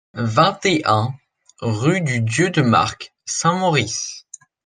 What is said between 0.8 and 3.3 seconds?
un, rue du Dieu-de-Marcq,